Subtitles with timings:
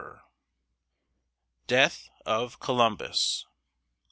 [0.07, 0.19] XIV.
[1.67, 3.45] DEATH OF COLUMBUS.